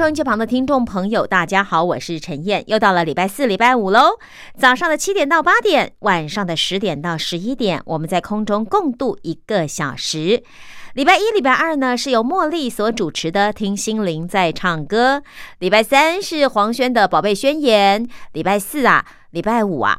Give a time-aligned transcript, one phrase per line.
[0.00, 4.18] 收音机旁的听众朋友，大家好，我是陈燕，又到了礼拜四、礼拜五喽。
[4.56, 10.42] 早上的七点到八点，晚上的十点到十一点，我们在空中共度一个小时。
[10.94, 15.18] 礼拜一、礼拜二呢，是由茉莉所主持的《听心灵在唱歌》；
[15.58, 19.98] 礼拜三是黄轩的《宝贝宣言》；礼拜四啊，礼拜五啊。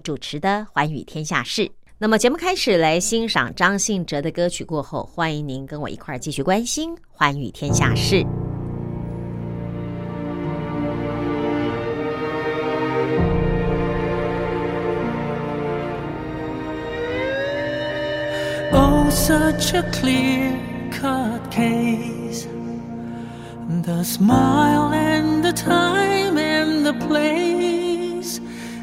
[0.00, 1.62] 主持的《寰宇天下事》，
[1.98, 8.16] 那么节目开始来欣赏张信哲的歌曲过后，欢迎您跟我一块儿继续关心《寰宇天下事》。
[18.72, 20.52] Oh, such a clear
[20.90, 22.46] cut case.
[23.82, 28.40] The smile and the time and the place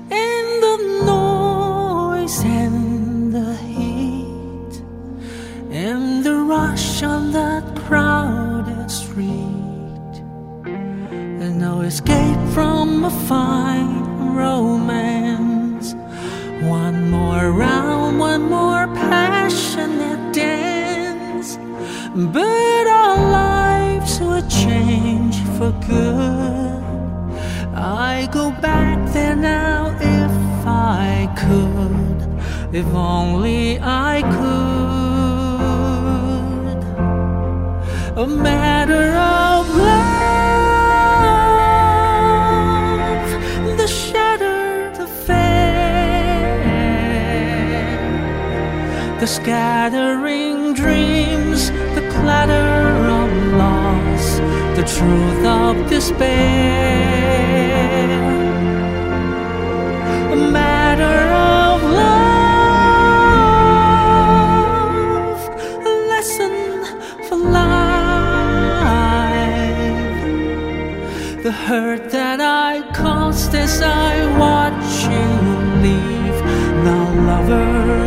[0.09, 4.84] and the noise and the heat
[5.72, 10.16] and the rush on that crowded street.
[10.66, 15.94] And no escape from a fine romance.
[16.64, 21.58] One more round one more passionate dance.
[22.16, 26.84] But our lives would change for good.
[27.76, 28.93] I go back
[32.73, 34.84] if only I could.
[38.17, 40.07] A matter of love,
[43.78, 46.50] the shattered affair,
[49.19, 54.39] the scattering dreams, the clatter of loss,
[54.78, 56.33] the truth of despair.
[60.31, 61.62] A matter of
[71.68, 75.28] hurt that I caused as I watch you
[75.81, 76.38] leave,
[76.84, 78.03] no lover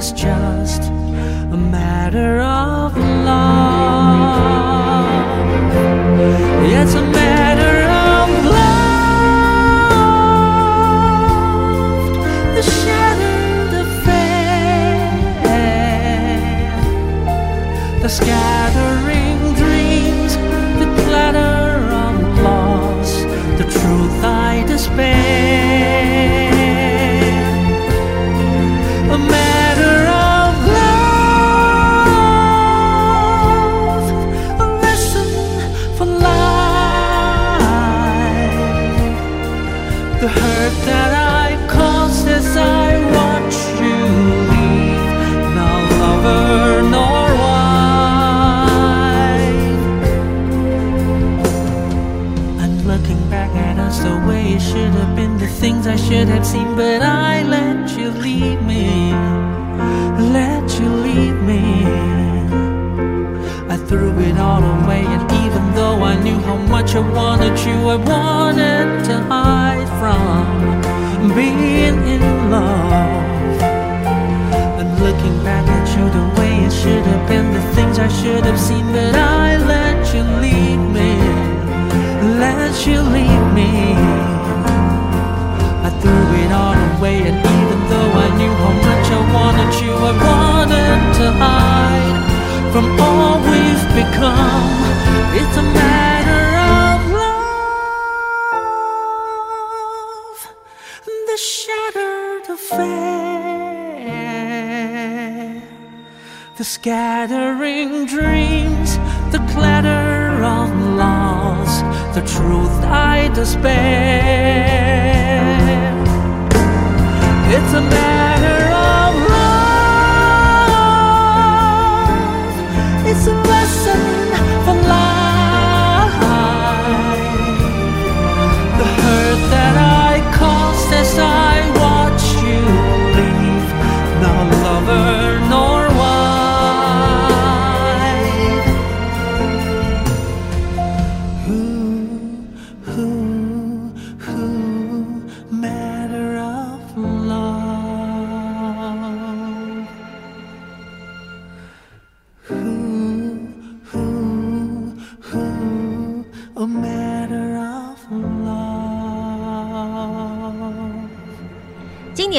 [0.00, 2.69] was just a matter of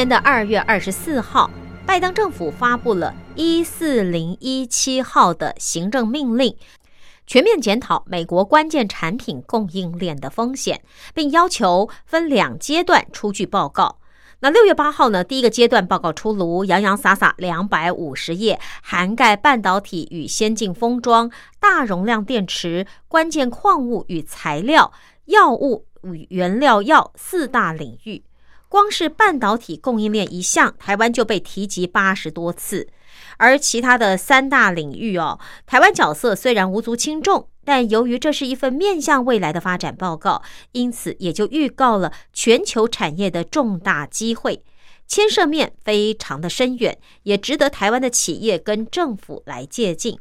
[0.01, 1.47] 年的二月二十四号，
[1.85, 6.57] 拜登政府发布了一四零一七号的行政命令，
[7.27, 10.81] 全面检讨美国关键产品供应链的风险，
[11.13, 13.99] 并要求分两阶段出具报告。
[14.39, 24.91] 那六月八号呢，第一个阶段报告出炉，洋洋洒洒两百五十页，涵盖半导体与先进封装、大容量电池、关键矿物与材料、
[25.25, 28.23] 药物与原料药四大领域。
[28.71, 32.87] 光是半导体供应链一项，台湾就被提及八十多次。
[33.35, 40.41] 而其他的三大领域哦，台湾角色虽然无足轻重，但由于这是一份面向未来的发展报告，
[40.71, 44.63] 因此也就预告了全球产业的重大机会，
[45.05, 50.17] 牵涉面非常的深远，也值得台湾的企业跟政府来借鉴。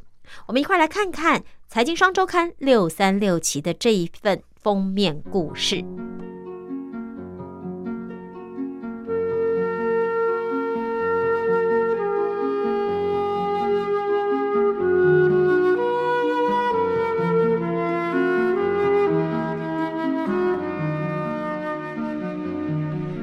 [0.47, 1.39] 我们一块来看看
[1.69, 5.85] 《财经双周刊》六三六期的这一份封面故事。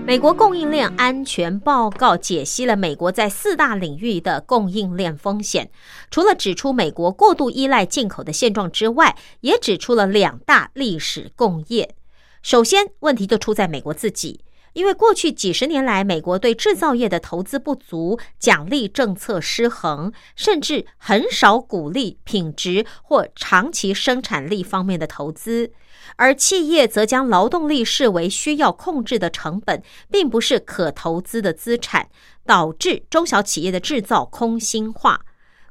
[0.08, 5.70] 美国供应链安全报告解析了美国在四大领域的供应链风险，
[6.10, 11.94] 除了指出美国过度依赖进口的现状之外，也指出了两大历史共业。
[12.40, 14.40] 首先，问题就出在美国自己，
[14.73, 25.73] 因为过去几十年来，美国对制造业的投资不足，奖励政策失衡，甚至很少鼓励品质或长期生产力方面的投资。
[26.17, 32.09] 而企业则将劳动力视为需要控制的成本，并不是可投资的资产，
[32.47, 35.23] 导致中小企业的制造空心化。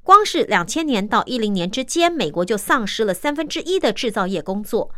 [0.03, 4.89] 光是两千年到一零年之间，美国就丧失了三分之一的制造业工作。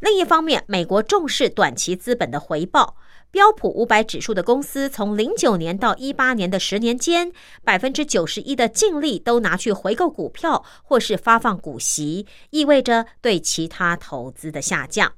[0.00, 2.96] 另一方面，美国重视短期资本的回报。
[3.34, 7.32] 标普五百指数的公司从零九年到一八年的十年间，
[7.64, 15.14] 百分之九十一的净利都拿去回购股票或是发放股息，意味着对其他投资的下降。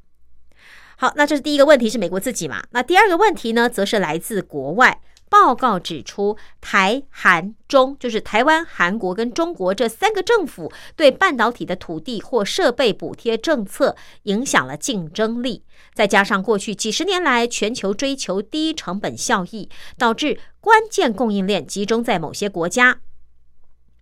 [0.97, 2.65] 好，那这是第一个问题，是美国自己嘛？
[2.71, 5.03] 那第二个问题呢，则是来自国外。
[5.29, 19.69] 报告指出，台、韩、中就是台湾、韩国跟中国这三个政府对半导体的土地或设备补贴政策影响了竞争力，再加上过去几十年来全球追求低成本效益，
[19.99, 23.01] 导致关键供应链集中在某些国家。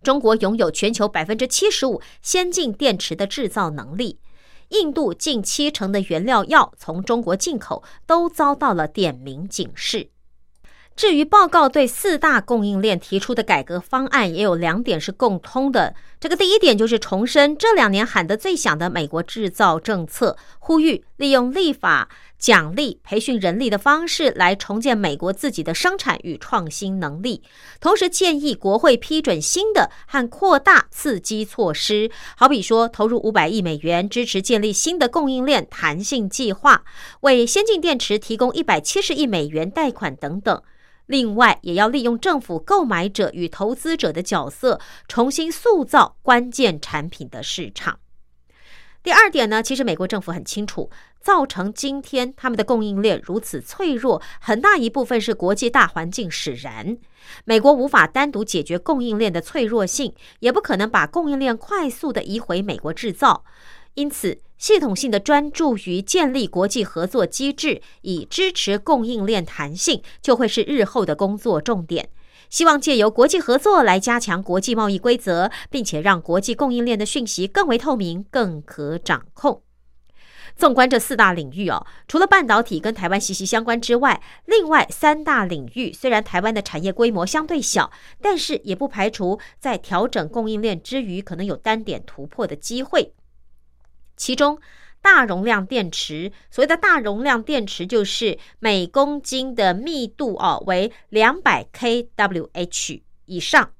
[0.03, 4.19] 中国拥有全球百分之七十五先进电池的制造能力，
[4.69, 10.11] 印度近七成的原料药从中国进口，都遭到了点名警示。
[10.95, 15.93] 至于报告对四大供应链提出的改革方案，也有两点是共通的。
[16.21, 22.07] 这个第一点就是重申这两年喊得最响的美国制造政策，呼吁利用立法、
[22.39, 27.43] 奖励、培训人力的方式来重建美国自己的生产与创新能力。
[27.81, 36.85] 同时建议国会批准新的和扩大刺激措施，好比说投入五百亿美元支持建立新的供应链弹性计划，
[37.19, 40.63] 为先进电池提供一百七十亿美元贷款等等。
[41.05, 47.99] 另外，也要利用政府购买者与投资者的角色，重新塑造关键产品的市场。
[49.03, 50.89] 第二点呢，其实美国政府很清楚，
[51.21, 56.97] 造成今天他们的供应链如此脆弱，很大一部分是国际大环境使然。
[57.43, 63.43] 美国无法单独解决供应链的脆弱性，也不可能把供应链快速的移回美国制造。
[63.93, 72.09] 因此，系统性的专注于建立国际合作机制，以支持供应链弹性，就会是日后的工作重点。
[72.49, 79.61] 希望借由国际合作来加强国际贸易规则，并且让国际供应链的讯息更为透明、更可掌控。
[80.55, 93.11] 纵观这四大领域哦，除了半导体跟台湾息息相关之外，另外三大领域虽然台湾的产业规模相对小，但是也不排除在调整供应链之余，可能有单点突破的机会。
[94.17, 94.59] 其中，
[95.01, 103.71] 大容量电池，所谓的大容量电池，就是每公斤的密度哦为两百 kWh 以上。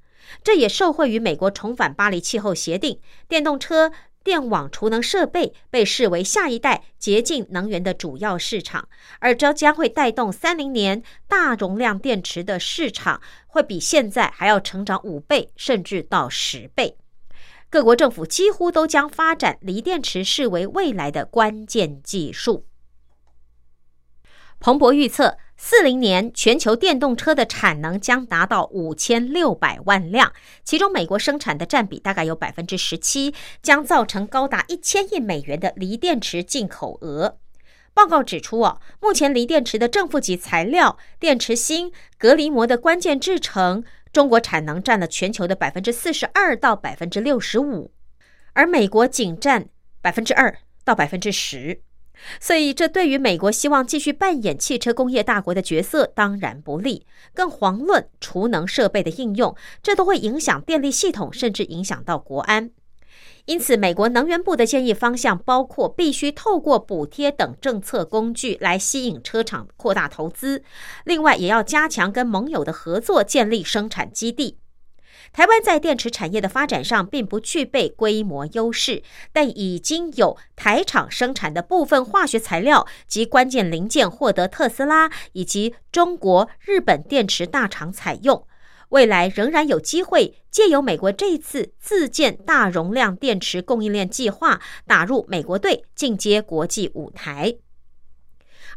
[0.43, 3.91] 这也受惠于美国重返巴黎气候协定，电动车。
[4.23, 8.89] 电网储能设备被视为下一代洁净能源的主要市场，
[9.19, 16.97] 而这将会带动三零年大容量电池的市场会比现在还要成长五倍，甚至到十倍。
[17.75, 22.65] 各国政府几乎都将发展锂电池视为未来的关键技术。
[24.61, 25.35] 彭博预测。
[25.57, 30.31] 四零年，全球电动车的产能将达到五千六百万辆，
[30.63, 37.37] 其中美国生产的占比大概有百分之十七，将造成高达一千亿美元的锂电池进口额。
[37.93, 43.83] 报告指出，哦，目前锂电池的正负极材料、电池芯、隔离膜的关键制成，
[44.15, 47.91] 中国产能占了全球的百分之四十二到百分之六十五，
[48.53, 49.67] 而美国仅占
[50.01, 51.81] 百分之二到百分之十。
[52.39, 57.05] 所以，这对于美国希望继续扮演汽车工业大国的角色当然不利。
[57.33, 59.53] 更遑论储能设备的应用，
[59.83, 62.71] 这都会影响电力系统，甚至影响到国安。
[63.45, 70.63] 因此，美国能源部的建议方向包括必须透过补贴等政策工具来吸引车厂扩大投资，
[71.03, 74.57] 另外也要加强跟盟友的合作，建立生产基地。
[75.31, 88.47] 台湾在电池产业的发展上并不具备规模优势，但已经有台厂生产的部分化学材料及关键零件获得特斯拉以及中国、日本电池大厂采用。
[88.89, 97.55] 未来仍然有机会借由美国这次自建大容量电池供应链计划，打入美国队，进阶国际舞台。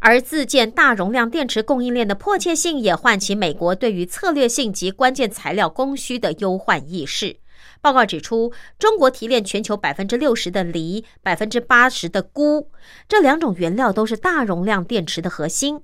[0.01, 7.39] 而自建大容量电池供应链的迫切性，也唤起美国对于策略性及关键材料供需的忧患意识。
[7.81, 12.69] 报告指出，中国提炼全球百分之六十的锂，百分之八十的钴，
[13.09, 15.81] 这两种原料都是大容量电池的核心。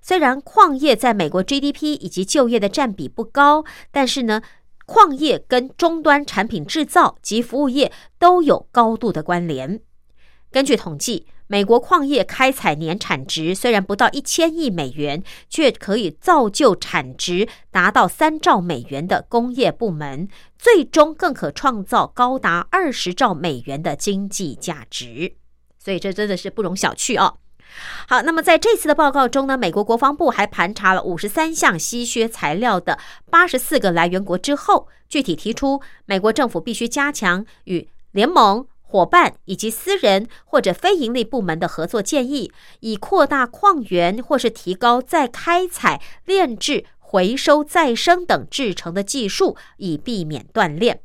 [0.00, 4.42] 虽然矿业在美国 GDP 以及就业的占比不高，但是呢，
[4.86, 9.80] 矿业跟终端产品制造及服务业都有高度的关联。
[10.50, 11.26] 根据统计。
[11.50, 20.28] 美国矿业开采年产值虽然不到一千亿美元，却可以造就产值达到三兆美元的工业部门，
[20.58, 25.36] 最终更可创造高达二十兆美元的经济价值。
[25.78, 27.38] 所以这真的是不容小觑哦。
[28.06, 32.98] 好，那么在这次的报告中呢，美国国防部还盘查了五十三项稀缺材料的
[33.30, 38.66] 八十四个来源国之后，具体提出美国政府必须加强与联盟。
[38.90, 51.02] 伙伴以及私人或者非盈利部门的合作建议，以扩大矿源或是提高再开采、炼制、回收、再生等制成的技术，以避免断炼。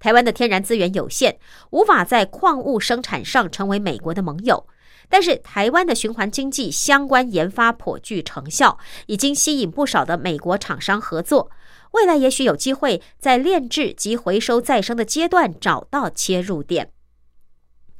[0.00, 1.38] 台湾的天然资源有限，
[1.70, 4.66] 无法在矿物生产上成为美国的盟友，
[5.08, 11.50] 但是台湾的循环经济相关研发颇具成效，已经吸引不少的美国厂商合作。
[11.92, 16.90] 未来也许有机会在炼制及回收再生的阶段找到切入点。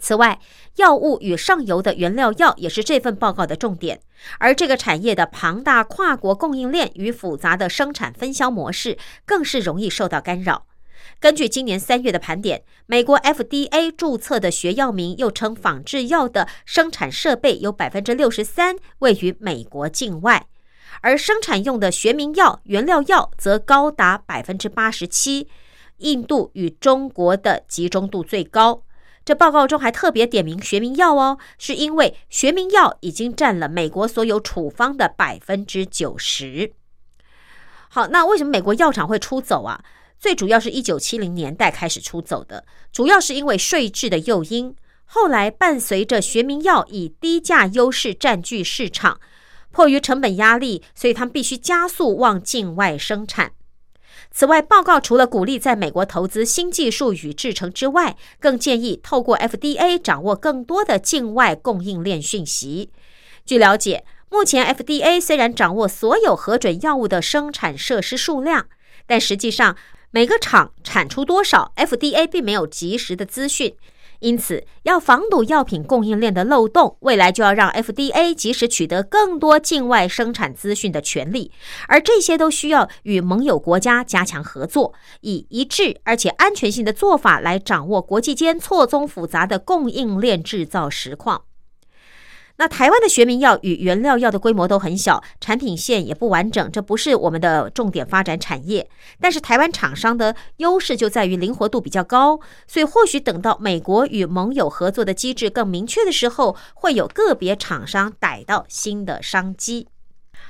[0.01, 0.41] 此外，
[0.77, 4.01] 药物与上游的原料药也是这份报告的重点，
[4.39, 10.67] 而这个产业的庞大跨国供应链与复杂的生产分销模式，更是容易受到干扰。
[11.21, 20.47] 根据今年三月的盘点，美国 FDA 注册的学药名又称仿制药的生产设备有百分之六十三位于美国境外，
[21.01, 25.49] 而生产用的学名药原料药则高达百分之八十七，
[25.99, 28.83] 印度与中国的集中度最高。
[29.25, 36.75] 这报告中还特别点名学名药哦，是因为学名药已经占了美国所有处方的百分之九十。
[37.89, 39.83] 好，那为什么美国药厂会出走啊？
[40.25, 44.75] 最主要是一九七零年代开始出走的，主要是因为税制的诱因。
[45.05, 49.21] 后来伴随着学名药以低价优势占据市场，
[49.71, 53.53] 迫于成本压力，所以他们必须加速往境外生产。
[54.31, 62.91] 此外，报告除了鼓励在美国投资新技术与制成之外，更建议透过 FDA 掌握更多的境外供应链讯息。
[63.45, 68.69] 据了解，目前 FDA 虽然掌握所有核准药物的生产设施数量，
[69.07, 69.77] 但实际上
[70.15, 73.75] 每个厂产出多少，FDA 并没有及时的资讯。
[74.21, 81.51] 因此，要防堵药品供应链的漏洞，未来就要让 FDA 及时取得更多境外生产资讯的权利，
[81.89, 91.43] 而这些都需要与盟友国家加强合作，以一致而且安全性的做法来掌握国际间错综复杂的供应链制造实况。
[92.57, 98.89] 那台湾的学名药与原料药的规模都很小，产品线也不完整，这不是我们的重点发展产业。
[99.21, 109.89] 但是台湾厂商的优势就在于灵活度比较高，所以或许等到美国与盟友合作的机制更明确的时候，会有个别厂商逮到新的商机。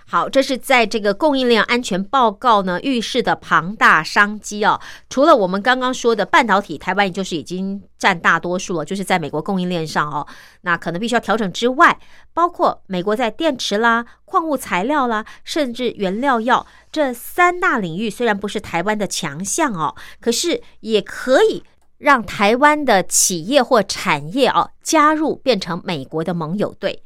[0.07, 4.79] 好，这是在这个供应链安全报告呢预示的庞大商机哦。
[5.09, 10.27] 除了我们刚刚说的半导体，台湾也就是已经占大多数了，就是在美国供应链上哦，
[10.61, 11.99] 那可能必须要调整之外，
[12.35, 21.65] 包括美国在电池啦、矿物材料啦，甚至原料药这三大领域，虽然不是台湾的强项哦，可是也可以
[21.97, 27.03] 让台湾的企业或产业哦加入，变成美国的盟友队。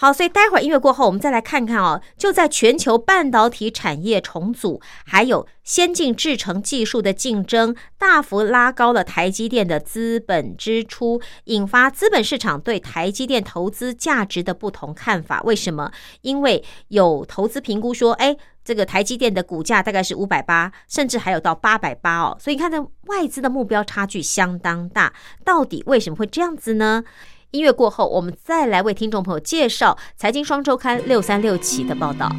[0.00, 2.00] 好，所以待会儿音乐过后，我们再来看看哦。
[2.16, 15.42] 就在全球半导体产业重组，还有先进制程技术的竞争，大幅拉高了台积电的资本支出，引发资本市场对台积电投资价值的不同看法。
[15.42, 15.90] 为什么？
[16.20, 22.36] 因为有投资评估说，哎，这个台积电的股价大概是五百八，甚至还有到八百八哦。
[22.38, 25.12] 所以你看，这外资的目标差距相当大。
[25.44, 27.02] 到底为什么会这样子呢？
[27.50, 32.30] 音乐过后，我们再来为听众朋友介绍《财经双周刊》六三六期的报道。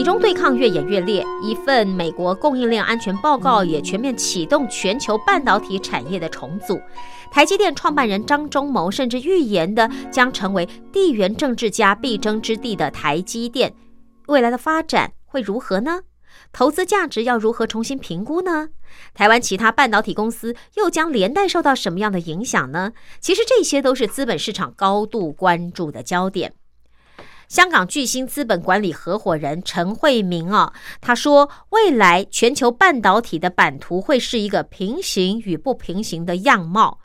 [0.00, 6.80] 美中对抗越演越烈，一份美国供应链安全报告也全面启动全球半导体产业的重组。
[7.30, 13.74] 台积电创办人张忠谋甚至预言的将成为地缘政治家必争之地的台积电，
[14.28, 16.00] 未来的发展会如何呢？
[16.50, 18.70] 投资价值要如何重新评估呢？
[19.12, 22.92] 台湾其他半导体公司又将连带受到什么样的影响呢？
[23.20, 26.54] 其实这些都是资本市场高度关注的焦点。
[27.50, 37.00] 香港巨星资本管理合伙人陈慧明啊，他说，未来全球半导体的版图会是一个平行与不平行的样貌。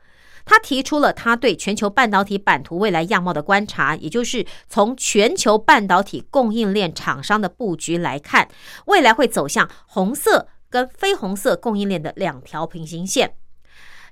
[0.45, 8.47] 他提出了他对全球半导体版图未来样貌的观察，也就是从全球半导体供应链厂商的布局来看，
[8.86, 13.34] 未来会走向红色跟非红色供应链的两条平行线。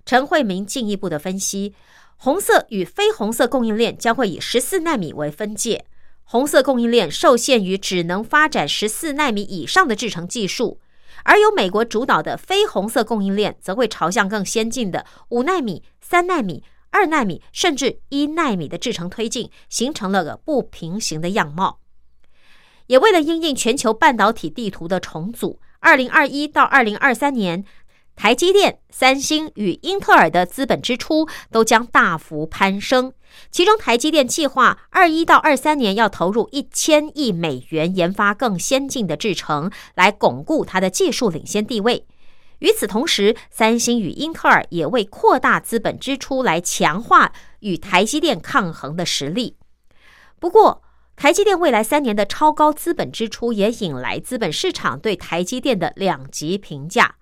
[0.04, 1.76] 陈慧明进一步的分析，
[2.18, 5.86] 红色与非红色供应链将会以十四纳米为分界。
[6.34, 10.80] 红色供应链受限于只能发展十四纳米以上的制程技术，
[11.26, 21.82] 而由美国主导的非红色供应链则会朝向更先进的五纳米、三纳米、二纳米甚至一纳米的制程推进，形成了个不平行的样貌。
[22.88, 27.64] 也为了应应全球半导体地图的重组，二零二一到二零二三年，
[28.16, 33.12] 台积电、三星与英特尔的资本支出都将大幅攀升。
[33.52, 42.06] 其中，台积电计划二一到二三年要投入一千亿美元研发更先进的制程，来巩固它的技术领先地位。
[42.60, 49.58] 与此同时，三星与英特尔也为扩大资本支出来强化与台积电抗衡的实力。
[50.40, 50.82] 不过，
[51.18, 57.16] 台积电未来三年的超高资本支出也引来资本市场对台积电的两极评价。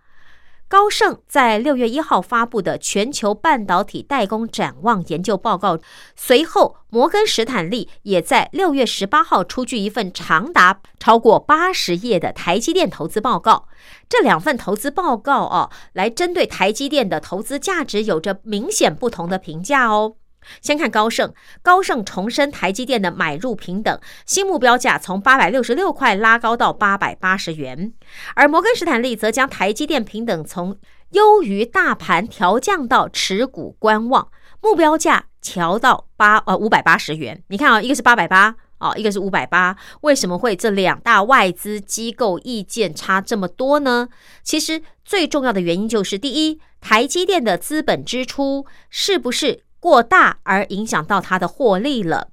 [0.71, 5.77] 高盛在六月一号发布的全球半导体代工展望研究报告，
[6.15, 13.67] 随后摩根士坦利也在六月十八号出具一份长达超过八十页的台积电投资报告。
[14.07, 20.15] 这两份投资报告哦，来针对台积电的投资价值有着明显不同的评价哦。
[20.61, 27.93] 先看高盛，高盛重申台积电的买入平等，新目标价从八百六十六块拉高到八百八十元，
[28.35, 30.77] 而摩根士丹利则将台积电平等从
[31.11, 34.29] 优于大盘调降到持股观望，
[34.61, 37.43] 目标价调到八呃五百八十元。
[37.47, 44.07] 你看啊，一个是八百八哦，一个是五百八，为什么会这两大外资机构意见差这么多呢？
[44.41, 49.63] 其实最重要的原因就是，第一，台积电的资本支出是不是？
[49.81, 52.29] 过大而影响到它的获利了，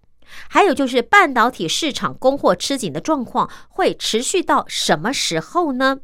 [0.49, 6.01] 还有就是半导体市场供货吃紧的状况会持续到什么时候呢？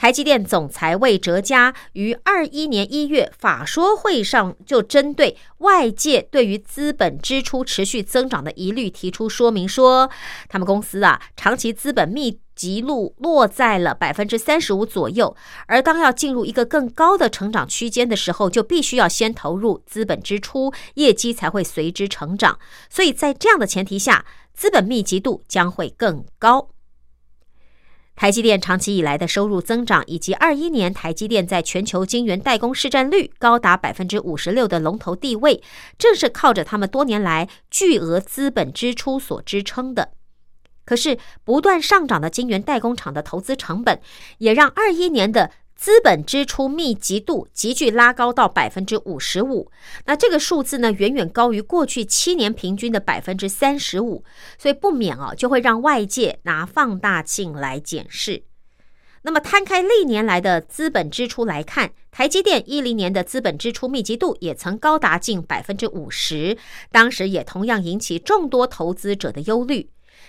[0.00, 10.08] 台积电总裁魏哲嘉于二一年一月法说会上就针对外界对于资本支出持续增长的疑虑提出说明，说
[10.48, 12.40] 他们公司啊长期资本密。
[12.56, 15.34] 集度落在了百分之三十五左右，
[15.66, 22.58] 而当要进入一个更高的成长区间的时候，就必须要先投入资本支出，业绩才会随之成长。
[22.90, 26.68] 所以在这样的前提下，资本密集度将会更高。
[28.20, 35.62] 台积电长期以来的收入增长，以及二一年台积电在全球晶圆代工市占率高达百分之五十六的龙头地位，
[35.96, 40.10] 正是靠着他们多年来巨额资本支出所支撑的。
[40.84, 43.98] 可是，不断上涨的晶圆代工厂的投资成本，
[44.36, 45.50] 也让二一年的
[45.80, 49.72] 资本支出密集度急剧拉高到百分之五十五。
[50.04, 54.22] 那这个数字呢，远远高于过去七年平均的百分之三十五，
[54.58, 58.42] 所以不免啊，就会让外界拿放大镜来检视。
[59.22, 66.58] 那么，摊开历年来的资本支出来看，台积电一零年的资本支出密集度也曾高达近百分之五十，
[66.92, 69.88] 当时也同样引起众多投资者的忧虑。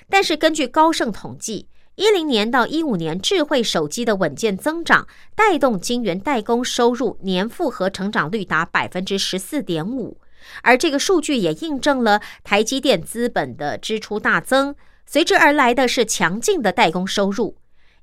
[0.10, 1.68] 但是，根据高盛统计，
[2.02, 10.18] 一零年到一五年，智慧手机的稳健增长带动晶圆代工收入年复合成长率达百分之十四点五，
[10.64, 14.74] 而这个数据也印证了台积电资本的支出大增，
[15.06, 17.56] 随之而来的是强劲的代工收入。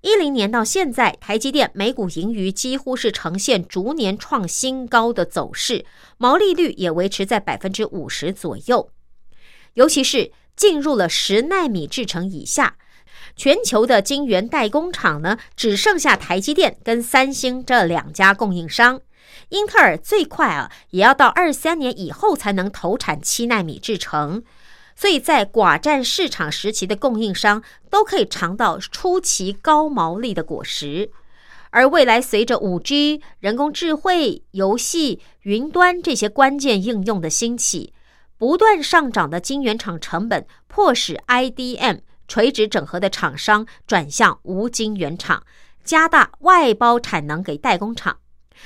[0.03, 5.85] 一零年到现在，台积电每股盈余几乎是呈现逐年创新高的走势，
[6.19, 8.93] 毛利率也维持在百分之五十左右，
[9.75, 10.31] 尤其是。
[10.59, 12.79] 进入了十纳米制程以下，
[13.39, 19.01] 全球的晶圆代工厂呢，只剩下台积电跟三星这两家供应商。
[19.51, 24.43] 英特尔最快啊，也要到二三年以后才能投产七纳米制程。
[24.97, 31.13] 所以在寡占市场时期的供应商，都可以尝到出奇高毛利的果实。
[31.71, 37.93] 而未来随着五 G、人工智慧、游戏、云端这些关键应用的兴起。
[38.37, 45.43] 不断上涨的晶圆厂成本，迫使 IDM 垂直整合的厂商转向无晶圆厂，
[45.83, 48.19] 加大外包产能给代工厂。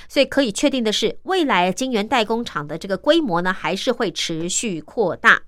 [0.08, 5.42] 所以可以确定的是，未来晶圆代工厂的这个规模呢，还是会持续扩大。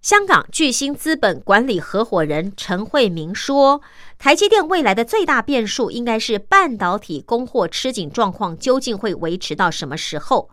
[0.00, 3.80] 香港巨星资本管理合伙人陈慧明说
[4.18, 10.50] ：“台积电未来的最大变数，应该是半导体供货吃紧状况究竟会维持到什么时候？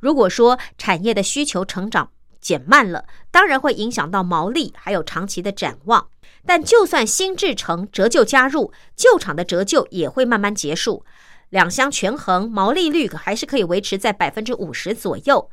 [0.00, 6.08] 如果说产业的需求成长，减慢了，当然会影响到毛利，还有长期的展望。
[6.46, 11.04] 但就算新制成折旧加入，旧厂的折旧也会慢慢结束，
[11.50, 15.50] 两相权衡，毛利率还是可以维持在百分之五十左右。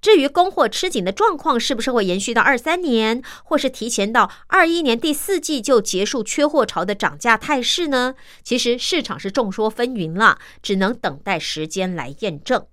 [0.00, 8.14] 至于供货吃紧的状况是不是会延续到二三年，或是提前到二一年第四季就结束缺货潮的涨价态势呢？
[8.42, 12.64] 其实市场是众说纷纭了，只能等待时间来验证。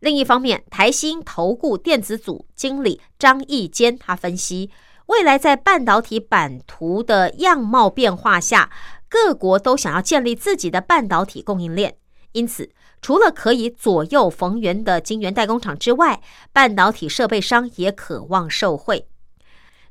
[0.00, 4.70] 另一方面，台新投顾电子组经理张义坚他分析，
[5.06, 8.70] 未来在半导体版图的样貌变化下，
[9.08, 11.96] 各国都想要建立自己的半导体供应链，
[12.32, 12.70] 因此，
[13.02, 16.20] 除了可以左右逢源的晶圆代工厂之外，
[16.52, 19.08] 半导体设备商也渴望受惠。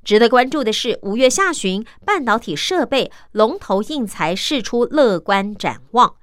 [0.05, 6.15] 值得关注的是，五月下旬，半导体设备龙头印材释出乐观展望，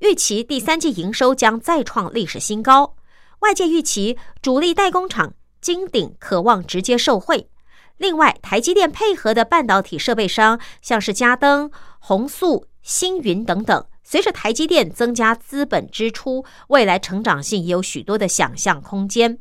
[0.00, 2.96] 预期第三季营收将再创历史新高。
[3.40, 7.48] 外界预期主力代工厂金鼎渴望直接受惠。
[7.96, 19.38] 另外，台积电配合的半导体设备商，像是嘉登、宏塑、星云等等，随着台积电增加资本支出，未来成长性也有许多的想象空间。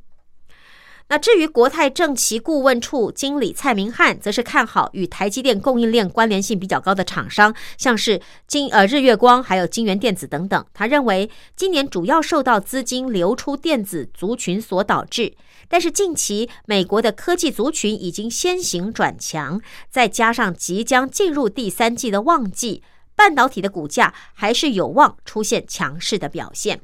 [1.09, 10.65] 那至于国泰政企顾问处经理蔡明汉，则是看好与台积电供应链关联性比较高的厂商，像是金呃日月光，还有金源电子等等。
[10.73, 15.33] 他认为今年主要受到资金流出电子族群所导致，
[15.69, 22.83] 但是近期美国的科技族群已经先行转强，再加上即将进入第三季的旺季，
[23.15, 26.81] 半导体的股价还是有望出现强势的表现。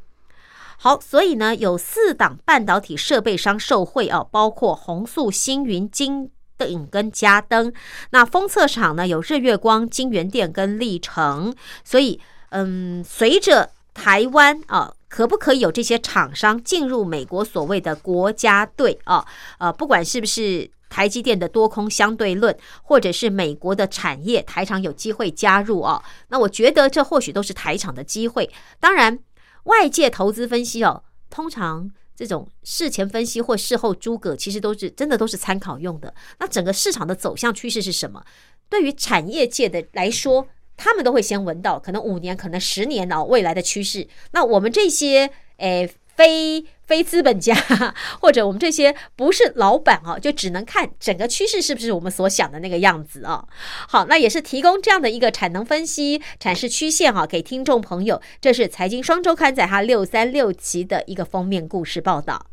[0.84, 7.72] 好，所以呢，有四档半导体设备商受惠哦，包括宏塑、星云、金鼎跟嘉登。
[8.10, 11.56] 那封测厂呢，有日月光、金源电跟历成。
[11.86, 12.19] 所以，
[12.50, 19.26] 嗯，随着台湾啊，可不可以有这些厂商进入美国所谓的国家队啊？
[19.60, 26.04] 呃，不管是不是台积电的多空相对论，或者是美国的产业台厂有机会加入啊？
[26.28, 28.50] 那我觉得这或许都是台厂的机会。
[28.82, 29.17] 当然。
[29.63, 36.13] 外界投资分析哦，通常这种事前分析或事后诸葛，其实都是真的都是参考用的。
[36.39, 38.23] 那整个市场的走向趋势是什么？
[38.69, 40.47] 对于产业界的来说，
[40.78, 44.08] 他们都会先闻到可能五年、可能十年哦未来的趋势。
[44.32, 45.93] 那我们这些诶。
[46.15, 47.56] 非非资本家
[48.19, 53.48] 或者我们这些不是老板哦，就只能看整个趋势是不是我们所想的那个样子哦。
[53.88, 58.22] 好，那也是提供这样的一个产能分析、阐释曲线啊，给听众朋友。
[58.41, 62.52] 这是财经双周刊在哈六三六期的一个封面故事报道。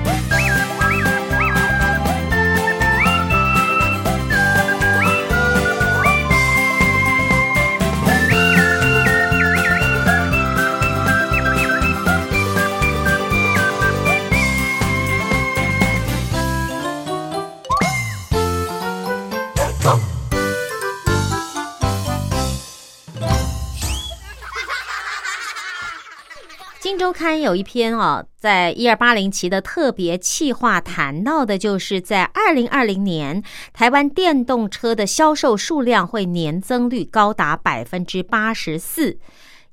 [27.21, 39.19] 刊有一篇哦，在一二八零期的特别企划谈到的，就是在二零二零年，台湾电动车的销售数量会年增率高达百分之八十四，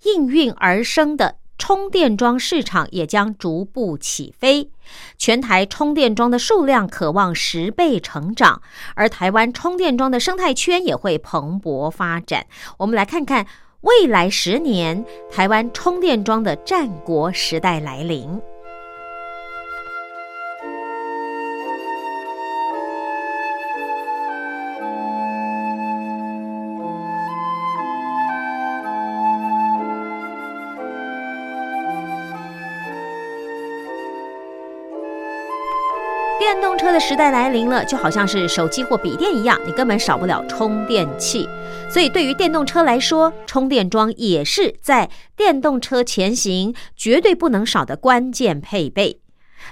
[0.03, 4.71] 应运而生的充电桩市场也将逐步起飞，
[5.17, 8.61] 全台充电桩的数量可望十倍成长，
[8.95, 12.45] 而台湾充电桩的生态圈也会蓬勃发展。
[12.77, 13.47] 我们来看看。
[13.83, 18.29] 未来十年，台湾充电桩的战国时代来临。
[36.99, 41.49] 时代来临了，就好像是手机或笔电一样，你根本少不了充电器。
[41.91, 49.21] 所以，对于电动车来说，充电桩也是在电动车前行绝对不能少的关键配备。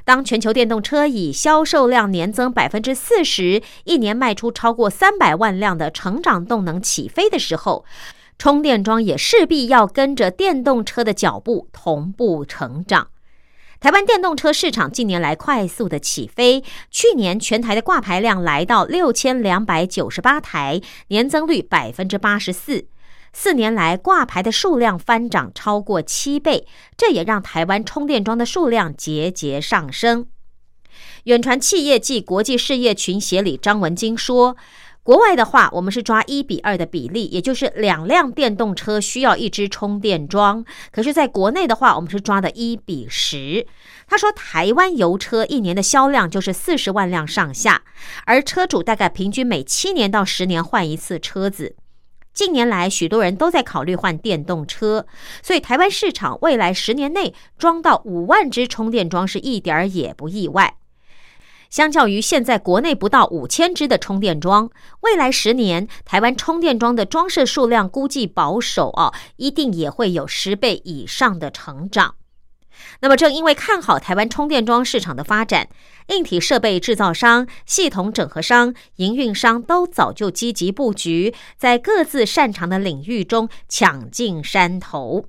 [0.05, 7.85] 当全球电动车以销售量年增百分之四十，一年卖出超过三百万辆的成长动能起飞的时候，
[8.39, 13.09] 充电桩也势必要跟着电动车的脚步同步成长。
[13.79, 22.87] 台湾电动车市场近年来快速的起飞，去年全台的挂牌量来到六千两百九十八台，年增率百分之八十四。
[23.33, 30.27] 四年来挂牌的数量翻涨超过七倍，这也让台湾充电桩的数量节节上升。
[31.25, 34.57] 远传企业暨国际事业群协理张文金说。
[35.07, 40.65] 国外的话，我们是抓一比二的比例，也就是两辆电动车需要一支充电桩。
[40.91, 43.65] 可是，在国内的话，我们是抓的一比十。
[44.09, 47.83] 他说，台湾油车一年的销量就是四十万辆上下，
[48.25, 51.77] 而车主大概平均每七年到十年换一次车子。
[52.35, 55.07] 近年来，许多人都在考虑换电动车，
[55.41, 60.75] 所以台湾市场未来十年内装到五万支充电桩是一点儿也不意外。
[61.71, 72.15] 相较于现在国内不到五千支的充电桩，未来十年台湾充电桩的装设数量估计保守哦，一定也会有十倍以上的成长。
[73.01, 75.69] 那么正因为看好台湾充电桩市场的发展，
[76.09, 85.25] 硬体设备制造商、系统整合商、营运商都早就积极布局，在各自擅长的领域中抢进山头。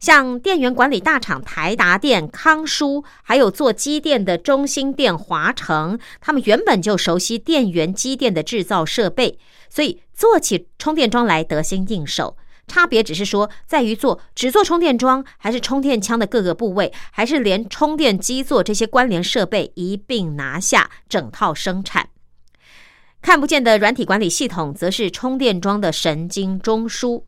[0.00, 12.36] 像电源管理大厂台达电、康舒，还有做机电的中兴电、华城，他们原本就熟悉电源机电的制造设备，所以做起充电桩来得心应手。
[12.66, 22.08] 差别只是说，在于做只做充电桩，还是充电枪的各个部位，还是连充电机座这些关联设备一并拿下整套生产。
[23.20, 27.24] 看不见的软体管理系统，则是充电桩的神经中枢。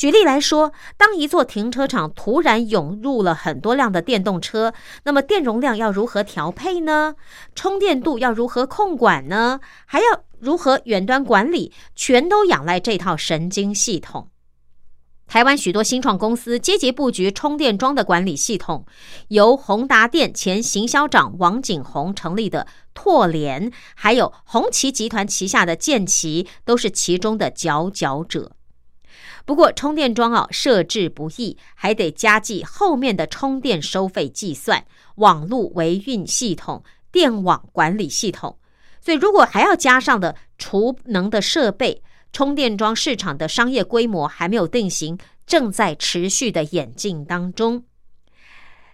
[0.00, 4.72] 举例来说，当一座停车场突然涌入了很多辆的电动车，
[5.04, 7.16] 那么电容量要如何调配呢？
[7.54, 9.60] 充电度要如何控管呢？
[9.84, 11.70] 还要如何远端管理？
[11.94, 14.30] 全都仰赖这套神经系统。
[15.26, 18.86] 台湾许多新创公司积极布局充电桩的管理系统，
[19.28, 28.52] 由宏达电前行销长王景宏成立的拓联，还有红旗集团旗下的建奇，都是其中的佼佼者。
[29.44, 34.84] 不过，充电桩啊设置不易，还得加计后面的充电收费计算、
[35.16, 38.58] 网络维运系统、电网管理系统。
[39.00, 47.84] 所以，如果还要加上的储能的设备，充电桩市场的商业规模还没有定型，正在持续的演进当中。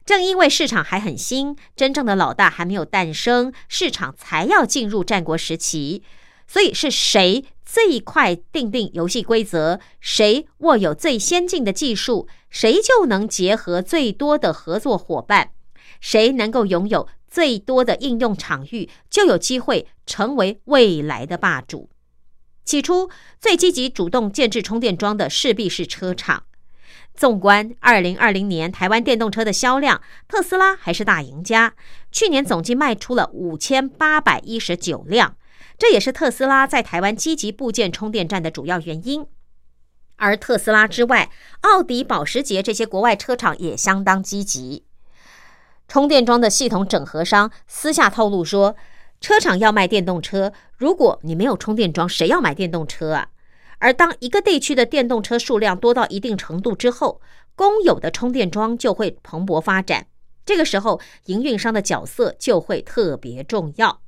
[0.05, 6.05] 正因为市场还很新，真正的老大还没有诞生，市场才要进入战国时期。
[6.47, 7.45] 所以，是谁？
[7.67, 15.49] 最快定定游戏规则，谁握有最先进的技术，谁就能结合最多的合作伙伴；
[16.01, 21.91] 谁能够拥有最多的应用场域，就有机会成为未来的霸主。
[22.65, 23.11] 起初，
[23.41, 26.45] 最积极主动建制充电桩的势必是车厂。
[27.15, 31.75] 纵观二零二零年台湾电动车的销量，特斯拉还是大赢家，
[32.13, 35.37] 去年总计卖出了五千八百一十九辆。
[35.79, 39.27] 这也是特斯拉在台湾积极部件充电站的主要原因。
[40.17, 44.85] 而特斯拉之外，奥迪、保时捷这些国外车厂也相当积极。
[45.89, 48.75] 充电桩的系统整合商私下透露说，
[49.21, 53.29] 车厂要卖电动车，如果你没有充电桩，谁要买电动车啊？
[53.79, 57.21] 而当一个地区的电动车数量多到一定程度之后，
[57.55, 60.07] 公有的充电桩就会蓬勃发展。
[60.47, 64.01] 这个时候，营运商的角色就会特别重要。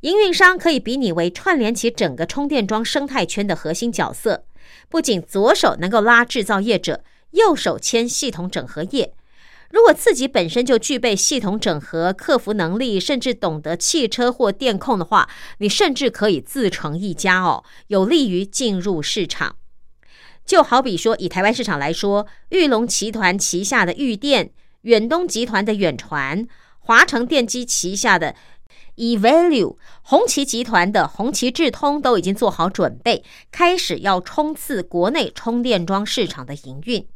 [0.00, 4.44] 营运商可以比拟为串联起整个充电桩生态圈的核心角色，
[4.88, 9.14] 不仅左手能够拉制造业者，右手牵系统整合业。
[9.70, 15.28] 如果自己本身就具备系统整合、客服能力，甚至懂得汽车或电控的话，
[15.58, 19.56] 你甚至可以自成一家哦，有利于进入市场。
[20.44, 26.46] 就好比说，以台湾市场来说，玉龙集团旗下的玉电、远东集团的远传、
[26.78, 28.36] 华城电机旗下的
[28.96, 37.06] eValue、红旗集团的红旗智通都已经做好准备，开始要冲刺国内充电桩市场的营运。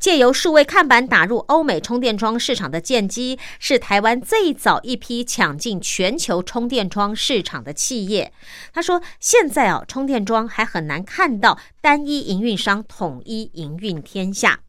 [0.00, 8.32] 借由数位看板打入欧美充电桩市场的建机，是台湾最早一批抢进全球充电桩市场的企业。
[8.72, 14.60] 他说：“现在啊，充电桩还很难看到单一营运商统一营运天下。”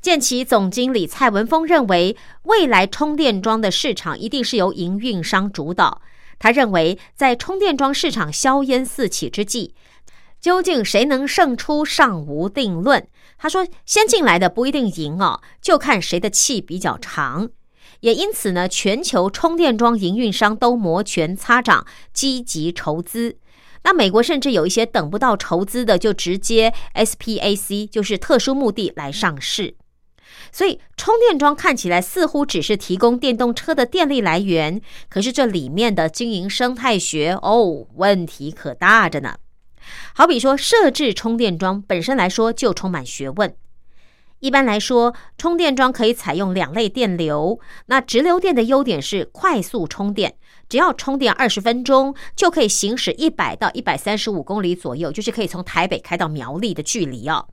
[0.00, 6.02] 建奇总经理蔡文峰认为，未来充电桩的市场一定是由营运商主导。
[6.38, 9.74] 他认为，在充电桩市场硝烟四起之际，
[10.40, 13.06] 究竟谁能胜出尚无定论。
[13.36, 17.50] 他说：“先进来的不一定赢哦，就看谁的气比较长。
[18.00, 23.36] 也因此呢，全球充电桩营运商都摩拳擦掌，积极筹资。
[23.82, 29.74] 那美国甚至有一些等不到筹资的，就直接 SPAC，就是特殊目的来上市。
[30.52, 39.36] 所以，充电桩看起来似乎只是提供电动车的电力来源，可是这里面的经营生态学哦，问题可大着呢。”
[40.14, 43.54] 好比说，设置充电桩本身来说就充满学问。
[44.40, 47.60] 一般来说，充电桩可以采用两类电流。
[47.86, 50.36] 那直流电的优点是快速充电，
[50.70, 57.48] 只要充电二十分钟就可以行驶一百到一百三十五公里左右，就是可以从台北开到苗栗的距离哦。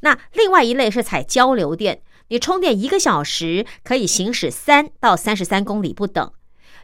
[0.00, 6.30] 那另外一类是采交流电，你充电一个小时可以行驶三到三十三公里不等，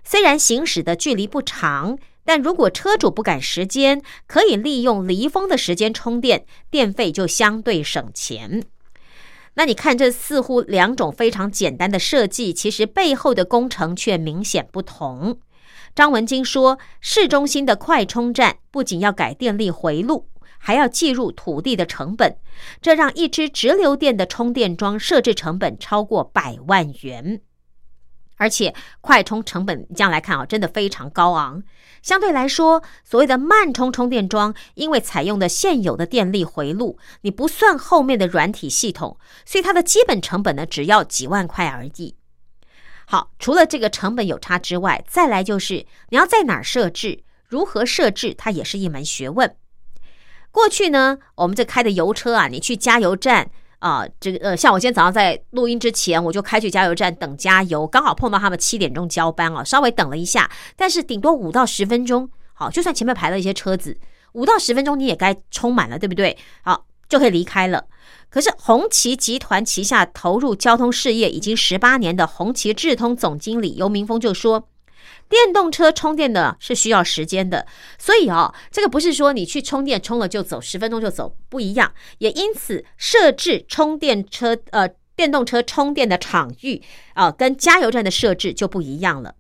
[0.03, 1.99] 虽然行驶的距离不长。
[2.29, 8.65] 但如果车主不赶时间，可以利用离峰的时间充电，电费就相对省钱。
[9.55, 15.39] 那你看，这似乎两种非常简单的设计，其实背后的工程却明显不同。
[15.97, 20.29] 张文金说，市中心的快充站不仅要改电力回路，
[20.59, 22.37] 还要计入土地的成本，
[22.83, 27.41] 这让一支直流电的充电桩设置成本超过百万元。
[28.37, 31.63] 而且快充成本将来看啊，真的非常高昂。
[32.03, 39.17] 相对来说，所谓的慢充充电桩，因为采用的现有的电力回路，你不算后面的软体系统，
[39.47, 42.17] 所以它的基本成本呢，只要几万块而已。
[43.07, 49.57] 好，除了这个成本有差之外，再来就是你要在哪儿设置，如何设置，它也是一门学问。
[50.51, 53.51] 过去呢，我们这开的油车啊，你去加油站。
[53.79, 63.97] 啊，这个呃，像我今天早上在录音之前，我就开去加油站等加油，刚好碰到他们七点钟交班哦，稍微等了一下，但是顶多五到十分钟，好，就算前面排了一些车子，
[64.33, 66.37] 五到十分钟你也该充满了，对不对？
[66.63, 67.85] 好，就可以离开了。
[68.37, 74.69] 可是红旗集团旗下投入交通事业已经十八年的红旗智通总经理尤明峰就说。
[75.27, 77.67] 电动车充电的是需要时间的，
[77.99, 81.91] 所以哦，这个不是说你去充电充了就走，十分钟就走，不一样。
[82.19, 86.83] 也因此设置充电车呃电动车充电的场域
[87.15, 89.35] 啊，跟加油站的设置就不一样了。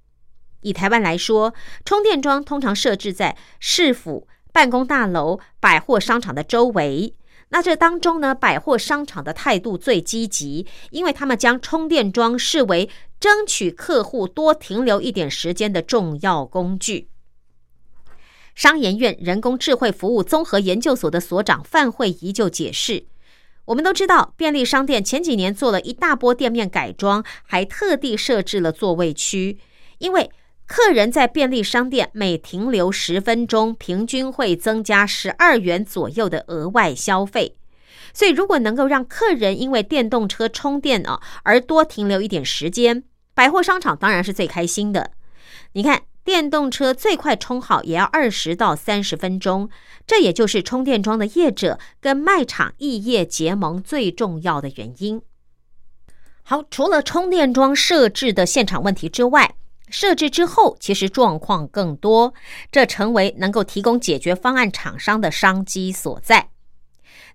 [0.62, 1.53] 以台湾来说，
[1.84, 7.14] 充电桩通常设置在市府办公大楼、百货商场的周围。
[7.49, 12.90] 那这当中呢，百货商场的态度最积极，因为他们将充电桩视为
[13.20, 17.09] 争取客户多停留一点时间的重要工具。
[18.55, 23.07] 商研院人工智慧服务综合研究所的所长范慧仪就解释：，
[23.66, 29.59] 我们都知道，便利商店前几年做了一大波店面改装，还特地设置了座位区，
[29.99, 30.30] 因为。
[30.66, 37.56] 客人在便利商店每停留十分钟，平均会增加十二元左右的额外消费。
[38.12, 43.04] 所以，如果能够让客人因为电动车充电啊而多停留一点时间，
[43.34, 45.12] 百货商场当然是最开心的。
[45.74, 49.68] 你看，电动车最快充好也要二十到三十分钟，
[50.06, 55.22] 这也就是充电桩的业者跟卖场异业结盟最重要的原因。
[56.42, 59.54] 好，除了充电桩设置的现场问题之外，
[59.89, 62.34] 设置之后，其实状况更多，
[62.72, 66.49] 这成为能够提供解决方案厂商的商机所在。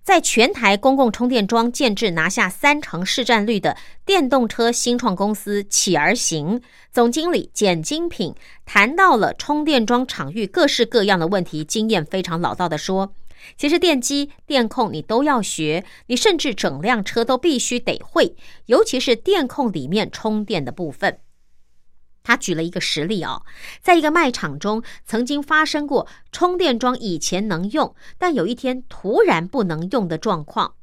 [0.02, 8.34] 在全台公共充电桩建制拿下三成市占率的电动车新创公司启而行总经理简金品
[8.66, 13.14] 谈到了充电桩场域各式各样的问题，经验非常老道的说
[13.56, 18.34] ：“其实电机、电控你都要学，你甚至整辆车都必须得会，
[18.66, 21.18] 尤其是电控里面充电的部分。”
[22.22, 23.42] 他举了一个实例哦，
[23.80, 30.74] 在一个卖场中，曾经发生过充电桩以前能用，但有一天突然不能用的状况。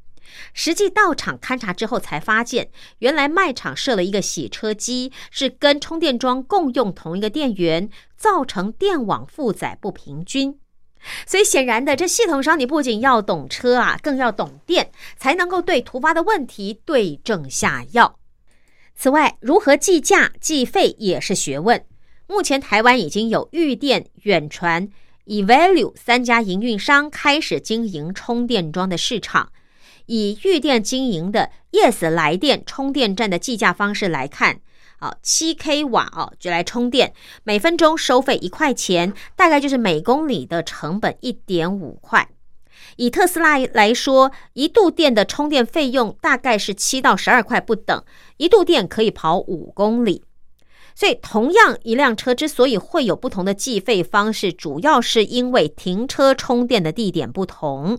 [0.53, 2.69] 实际到场勘察之后，才发现
[2.99, 10.59] 原来卖场设了一个洗车机，是跟充电桩共用同一个电源，造成电网负载不平均。
[11.25, 18.19] 所以显然的，这系统上你不仅要懂车啊，更要懂电，才能够对突发的问题对症下药。
[19.01, 21.85] 此外，如何计价计费也是学问。
[22.27, 24.89] 目前台湾已经有裕电、远传、
[25.25, 29.53] Evalue 三家营运商开始经营充电桩的市场。
[30.07, 34.59] 以裕电经营的 Yes 来电充电站的计价方式来看，
[34.97, 37.13] 啊，七 k 瓦哦就来充电，
[37.45, 42.27] 每分钟收费一块钱，大概就是每公里的成本一点五块。
[42.99, 48.03] 以特斯拉来说，一度电的充电费用大概是七到十二块不等，
[48.35, 50.25] 一度电可以跑五公里。
[50.93, 57.97] 所以，同样一辆车之所以会有不同的计费方式，主要是因为停车充电的地点不同。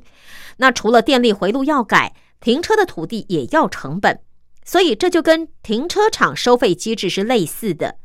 [0.58, 4.20] 那除了电力回路要改，停车的土地也要成本，
[4.66, 7.96] 所以这就跟停车场收费机制是类似的。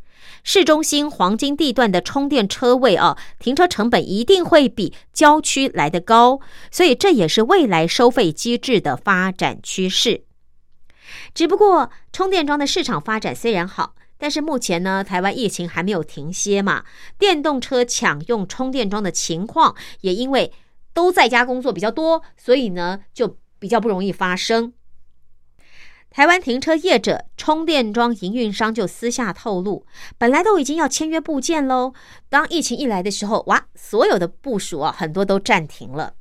[0.45, 6.39] 市中心黄金地段的充电车位啊，停车成本一定会比郊区来得高，
[6.71, 10.23] 所以这也是未来收费机制的发展趋势。
[11.33, 16.85] 只不过，充电桩的市场发展虽然好，但是目前呢，台湾疫情还没有停歇嘛，
[17.19, 20.53] 电动车抢用充电桩的情况也因为。
[20.95, 24.71] 都在家工作比较多，所以呢就比较不容易发生。
[26.16, 29.86] 台湾停车业者、充电桩营运商就私下透露，
[30.18, 31.91] 本来都已经要签约部件喽。
[32.30, 36.13] 当疫情一来的时候，哇，所有的部署啊，很多都暂停了。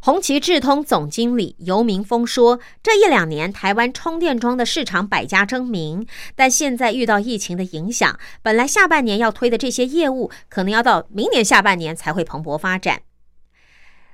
[0.00, 6.06] 红旗智通总经理尤明峰说，这一两年台湾充电桩的市场百家争鸣，
[6.36, 13.00] 但现在遇到疫情的影响，本来下半年要推的这些业务，可能要到明年下半年才会蓬勃发展。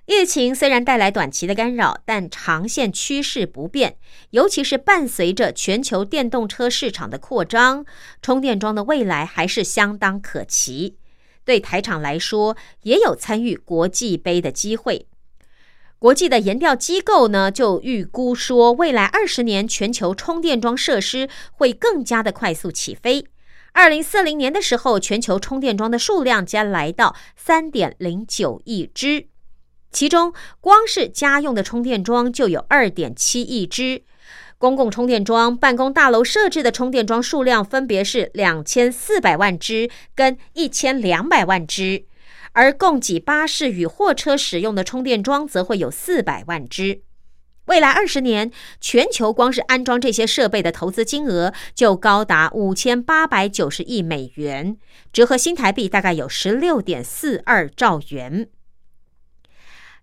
[0.07, 3.97] 疫情虽然带来短期的干扰，但长线趋势不变。
[4.31, 7.87] 尤其是伴随着全球电动车市场的扩张，
[8.21, 10.97] 充电桩的未来还是相当可期。
[11.45, 15.07] 对台厂来说，也有参与国际杯的机会。
[15.99, 23.25] 国际的研调机构呢，就预估说，未来二十年全球充电桩设施会更加的快速起飞。
[23.73, 29.29] 二零四零年的时候，全球充电桩的数量将来到三点零九亿只。
[29.95, 34.03] 其中，光是家用的充电桩就有二点七亿只，
[34.59, 42.07] 公共充电桩、办公大楼设置的充电桩数量分别是两千四百万只跟一千两百万只，
[42.55, 47.03] 而供给巴士与货车使用的充电桩则会有四百万只。
[47.67, 54.77] 未来二十年，全球光是安装这些设备的投资金额就高达五千八百九十亿美元，
[55.13, 58.49] 折合新台币大概有十六点四二兆元。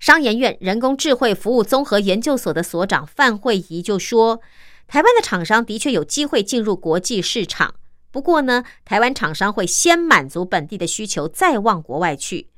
[0.01, 4.41] 商研院人工智慧服务综合研究所的所长范慧仪就说
[4.89, 7.75] ：“台湾的厂商的确有机会进入国际市场，
[8.09, 12.49] 不过呢，台湾厂商会先满足本地的需求，再往国外去。”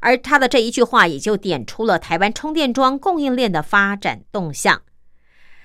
[0.00, 4.80] 而他的这一句话也就点出了台湾充电桩供应链的发展动向。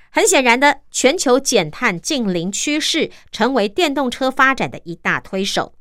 [0.09, 5.73] 很显然的，全球减碳近零趋势成为电动车发展的一大推手，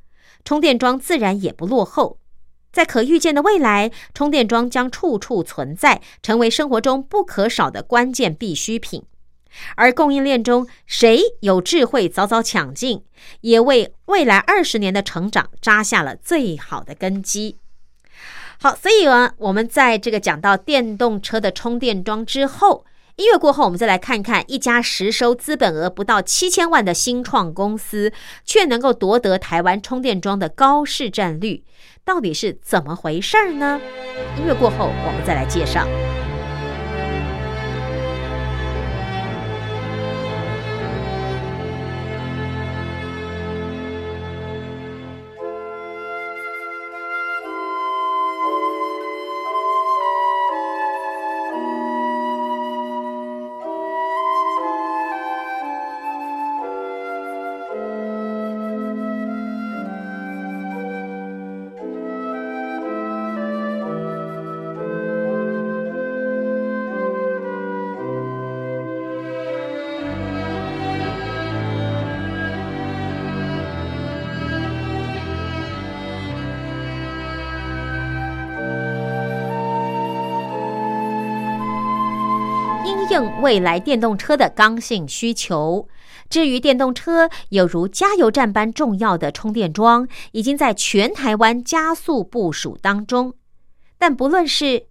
[0.44, 2.18] 充电桩自然也不落后。
[2.72, 9.02] 在可预见的未来，充电桩将处处存在，成为生活中不可少的关键必需品。
[9.74, 13.02] 而供应链中，谁有智慧早早抢进，
[13.40, 17.56] 也为未来二十年的成长扎下了最好的根基。
[18.60, 22.84] 好，所以呢，我们在这个讲到电动车的充电桩之后，
[23.20, 28.10] 音乐过后，我们再来看看一家实收资本额不到七千万的新创公司，
[28.46, 31.62] 却能够夺得台湾充电桩的高市占率。
[32.02, 33.78] 到底是怎么回事儿呢？
[34.38, 35.86] 音乐过后，我们再来介绍。
[83.40, 85.88] 未来电动车的刚性需求。
[86.28, 93.34] 至于电动车有如加油站般重要的充电桩，已经在全台湾加速部署当中。
[93.98, 94.86] 但不论是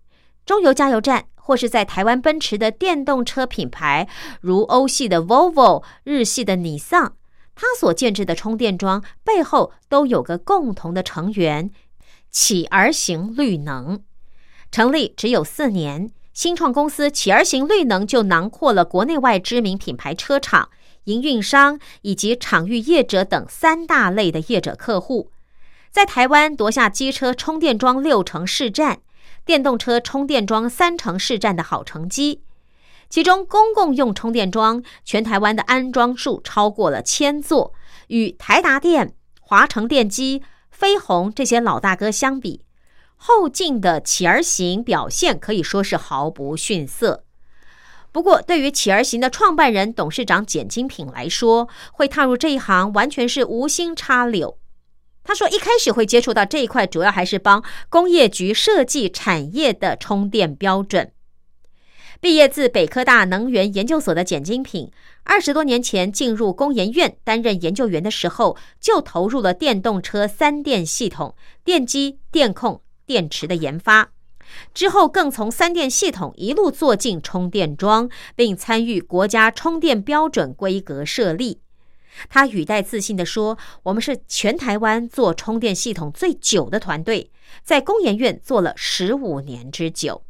[0.46, 4.08] 中油加油站，或是在台湾奔驰的电动车品牌，
[4.42, 7.16] 如欧系的 Volvo、日系的尼桑，
[7.56, 11.72] 它所建制的充电桩背后都有个共同的成员——
[12.30, 14.04] 起而行绿能。
[14.72, 20.70] 成立只有四年，新创公司起而行绿能就囊括了国内外知名品牌车厂、
[21.06, 25.32] 营运商以及场域业者等三大类的业者客户，
[25.92, 29.00] 在台湾夺下机车充电桩六成市占。
[29.46, 32.44] 电动车充电桩三成市占的好成绩，
[33.10, 37.74] 其中公共用充电桩全台湾的安装数超过了千座，
[38.10, 42.62] 与台达电、华城电机、飞鸿这些老大哥相比，
[43.22, 47.26] 后进的起而行表现可以说是毫不逊色。
[48.12, 54.58] 不过，对于起而行的创办人、董事长简金品来说，会踏入这一行完全是无心插柳。
[55.24, 61.12] 他说：“一开始会接触到这一块，主要还是帮工业局设计产业的充电标准。
[62.22, 64.92] 毕业自北科大能源研究所的简金品，
[65.24, 74.12] 二十多年前进入工研院担任研究员的时候，就投入了电动车三电系统、电机、电控、电池的研发。
[74.72, 81.62] 之后更从三电系统一路做进充电桩，并参与国家充电标准规格设立。”
[82.30, 87.32] 他语带自信地说：“我们是全台湾做充电系统最久的团队，
[87.64, 90.24] 在工研院做了十五年之久。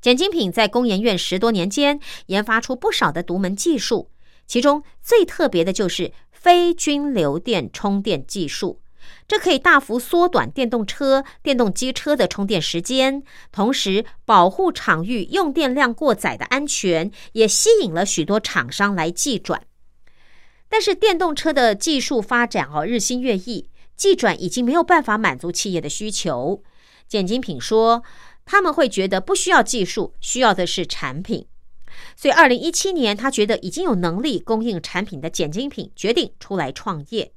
[0.00, 4.10] 简精品在工研院十多年间研发出不少的独门技术，
[4.48, 8.81] 其中最特别的就是非均流电充电技术。
[9.26, 19.62] 这可以大幅缩短电动车、电动机车的充电时间，同时保护场域用电量过载的安全，也吸引了许多厂商来寄转。”
[20.68, 26.62] 但是电动车的技术发展哦日新月异，技转已经没有办法满足企业的需求。
[27.06, 28.02] 简金品说，
[28.46, 31.46] 他们会觉得不需要技术，需要的是产品。
[32.16, 37.32] 所以二零一七年，他觉得已经有能力供应产品的简金品决定出来创业。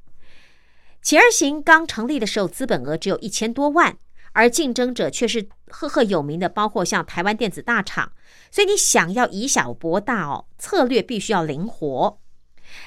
[1.06, 3.96] 企而行刚成立的时候，资本额只有一千多万，
[4.32, 8.12] 而竞争者却是赫赫有名的，包括像台湾电子大厂。
[8.50, 12.18] 所以你想要以小博大哦，策略必须要灵活。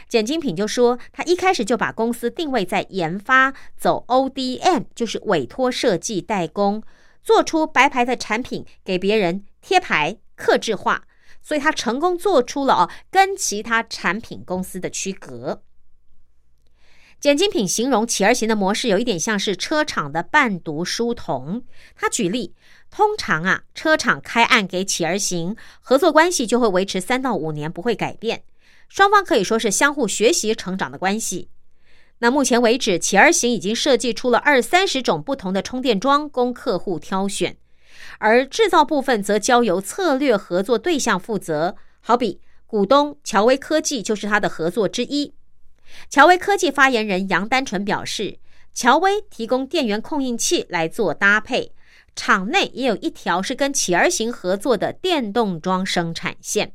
[0.09, 6.83] 简金品就说，他一开始就把公司定位在研发，走 ODM，就是委托设计代工，
[7.23, 11.05] 做出白牌的产品给别人贴牌、刻制化，
[11.41, 15.63] 所以他成功做出了哦跟其他产品公司的区隔。
[17.21, 21.65] 简金品形容企而行的模式有一点像是车厂的伴读书童。
[21.97, 22.55] 他举例，
[22.93, 28.45] 通常啊，车厂开案给企而行，合作关系就会维持三到五年，不会改变。
[28.89, 31.49] 双方可以说是相互学习成长的关系。
[32.21, 37.57] 那目前为止，企而行已经设计出了二三十种不同的充电桩供客户挑选，
[38.19, 41.75] 而制造部分则交由策略合作对象负责。
[41.99, 45.35] 好比股东乔威科技就是他的合作之一。
[46.09, 48.39] 乔威科技发言人杨丹纯表示，
[48.73, 51.73] 乔威提供电源控应器来做搭配，
[52.15, 56.73] 厂内也有一条是跟企儿行合作的电动桩生产线。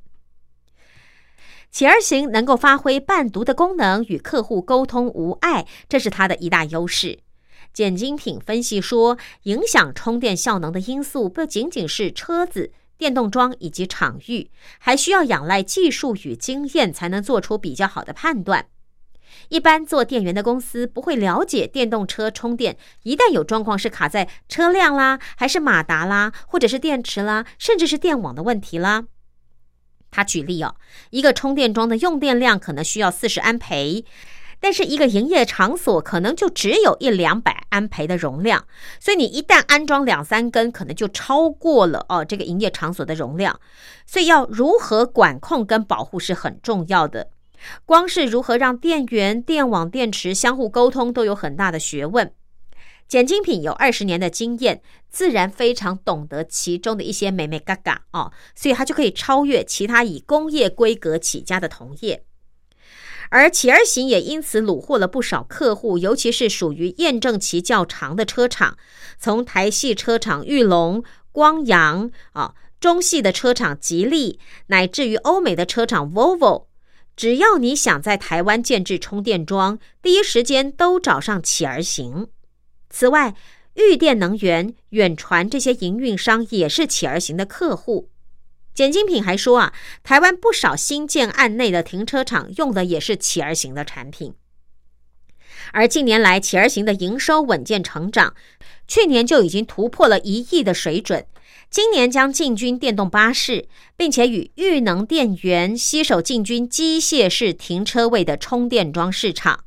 [1.71, 7.19] 企儿行能够发挥伴读的功能，与客户沟通无碍，这是它的一大优势。
[7.73, 18.67] 简精品分析说，影响充电效能的因素不仅仅是车子、电动桩以及场域，还需要仰赖技术与经验，才能做出比较好的判断。
[19.49, 29.05] 一般做电源的公司不会了解电动车充电，一旦有状况是卡在车辆啦，还是马达啦，或者是电池啦，甚至是电网的问题啦。
[30.11, 30.75] 他举例哦，
[31.09, 34.05] 一个充电桩的用电量可能需要四十安培，
[34.59, 38.65] 但是一个营业场所可能就只有一两百安培的容量，
[38.99, 43.59] 所以你一旦安装两三根，可能就超过了哦这个营业场所的容量，
[44.05, 47.31] 所以要如何管控跟保护是很重要的。
[47.85, 52.33] 光是如何让电源、电网、电池相互沟通，都有很大的学问。
[53.07, 62.23] 简精品有二十年的经验，自然非常懂得其中的一些美美嘎嘎哦，所以他就可以超越其他以工业规格起家的同业。
[63.29, 68.77] 而企而行也因此虏获了不少客户，尤其是属于验证期较长的车厂，
[69.19, 76.65] 从台系车厂玉龙、光阳啊，中系的车厂吉利，乃至于欧美的车厂 Volvo，
[77.15, 82.27] 只要你想在台湾建制充电桩，第一时间都找上企而行。
[82.89, 83.35] 此外，
[83.75, 88.09] 玉电能源、远传这些营运商也是企而行的客户。
[88.73, 94.33] 简金品还说啊，台湾不少新建案内的停车场用的也是企而行的产品。
[95.71, 98.35] 而近年来，企而行的营收稳健成长，
[98.87, 101.25] 去年就已经突破了一亿的水准。
[101.73, 103.67] 今年将进军电动巴士，
[103.97, 109.63] 并且与裕能电源携手进军机械式停车位的充电桩市场。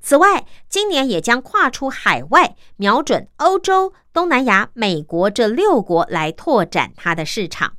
[0.00, 7.74] 此外，今年也将跨出海外，瞄准欧洲、东南亚、美国这六国来拓展它的市场。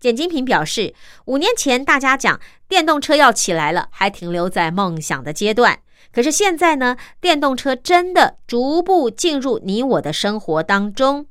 [0.00, 0.92] 简金平表示，
[1.26, 5.78] 五年前大家讲电动车要起来了，还停留在梦想的阶段。
[6.12, 11.26] 可是现在呢，电动车真的逐步进入你我的生活当中，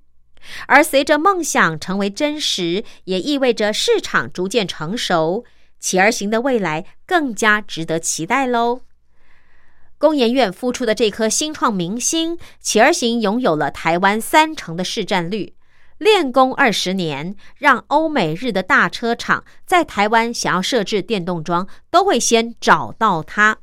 [0.67, 5.43] 而随着梦想成为真实，也意味着市场逐渐成熟，
[5.79, 8.81] 企而行的未来更加值得期待喽。
[9.97, 15.55] 工研院孵出的这颗新创明星，企而行拥有了台湾三成的市占率。
[15.97, 23.57] 练功二十年，让欧美日的大车厂在台湾想要设置电动桩，都会先找到它。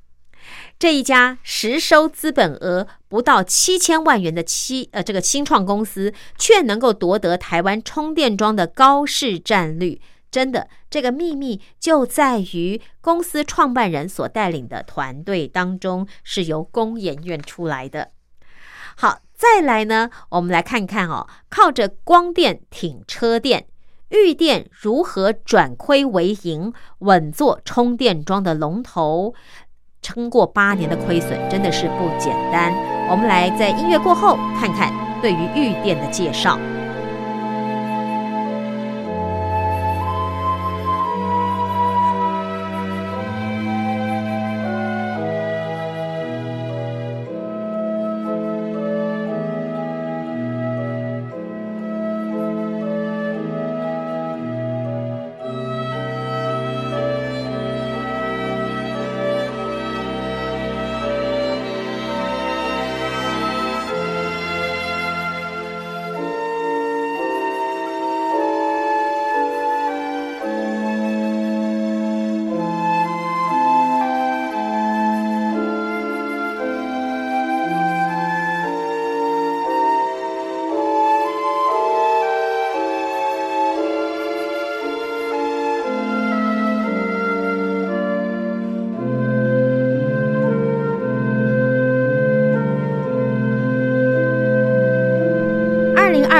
[0.79, 2.87] 这一家实收资本额
[3.17, 10.03] 不到七千万元的七呃这个新创公司，却能够夺得台湾充电桩的高市占率。
[10.31, 18.11] 真的，这个秘密就在于公司创办人所带领的团队当中，是由工研院出来的。
[18.99, 23.67] 好，再来呢，我们来看看哦，靠着光电挺车电，
[24.11, 29.33] 玉电如何转亏为盈，稳坐充电桩的龙头，
[30.03, 32.96] 撑过八年的亏损，真的是不简单。
[33.09, 34.93] 我们来在音乐过后看看
[35.23, 36.59] 对于玉殿的介绍。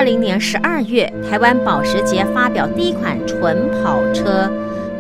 [0.07, 4.49] 零年十二月，台湾保时捷发表第一款纯跑车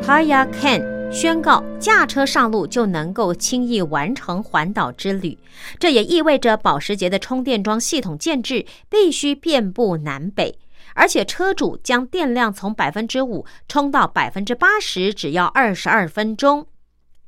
[0.02, 5.38] t a y a Can，宣告驾车上路就能够轻易完成环岛之旅。
[5.78, 10.58] 这也意味着保时捷的充电桩系统建制必须遍布南北，
[10.96, 16.66] 而且车主将电量从百分之五充到百分之八十，只要二十二分钟。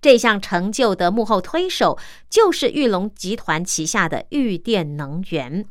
[0.03, 1.97] 这项成就的幕后推手
[2.29, 5.67] 就是玉龙集团旗下的玉电能源。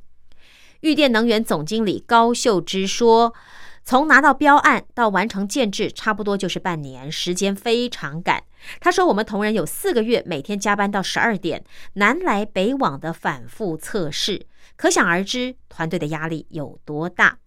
[0.82, 3.34] 玉电能源总经理高秀芝说
[3.84, 8.44] ：“从拿到标案到完成建制，差不多就是半年，时间非常赶。”
[8.80, 11.64] 他说：“我们同仁有四个月，每天加班到十二点，
[11.94, 17.38] 南来北往的反复测试，可想而知团队的压力有多大。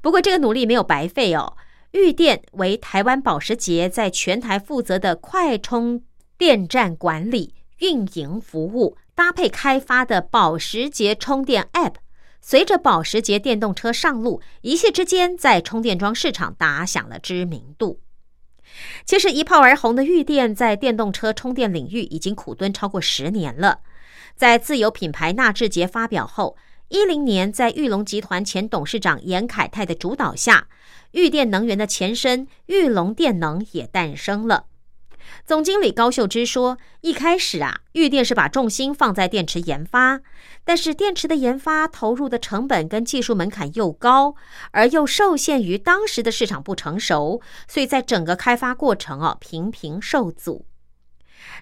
[0.00, 1.56] 不过这个努力没有白费哦。
[1.92, 6.02] 玉电为台湾保时捷在全台负责的快充
[6.36, 11.94] 电站管理、运营服务，搭配开发的保时捷充电 App。”
[12.48, 17.98] 随着保时捷电动车上路，一夕之间在充电桩市场打响了知名度。
[19.04, 23.80] 其实一炮而红的玉电，在电动车充电领域已经苦蹲超过十年了。
[24.36, 30.68] 在自有品牌纳智捷发表后，一零年在玉龙集团前董事长严凯泰的主导下，
[31.10, 34.66] 玉电能源的前身玉龙电能也诞生了。
[35.44, 40.20] 总经理高秀芝说：“一开始啊，玉电是把重心放在电池研发，
[40.64, 44.34] 但是电池的研发投入的成本跟技术门槛又高，
[44.72, 50.66] 而又受限于当时的市场不成熟，所以在整个开发过程啊频频受阻。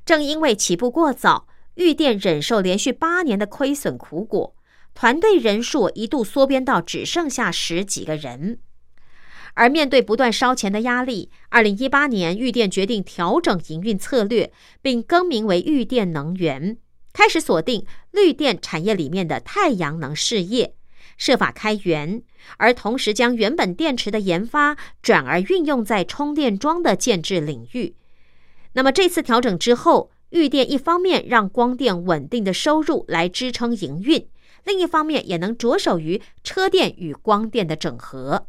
[0.04, 4.54] 正因为起步过早，玉电忍受连续八年的亏损苦果，
[4.94, 8.58] 团队人数一度缩编到只剩下十几个人。”
[9.54, 14.52] 而面对不断烧钱的压力，二零一八年玉电决定调整营运策略，
[14.82, 16.76] 并更名为玉电能源，
[17.12, 20.74] 开始锁定绿电产业里面的太阳能事业，
[21.16, 22.22] 设法开源，
[22.56, 27.94] 而同时将原本电池的研发转而运用在充电桩的建制领域。
[28.72, 34.26] 那么这次调整之后，玉电一方面让光电稳定的收入来支撑营运，
[34.64, 38.48] 另一方面也能着手于车电与光电的整合。